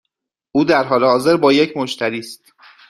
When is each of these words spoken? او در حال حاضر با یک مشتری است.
او 0.51 0.63
در 0.65 0.83
حال 0.83 1.03
حاضر 1.03 1.37
با 1.37 1.53
یک 1.53 1.77
مشتری 1.77 2.19
است. 2.19 2.53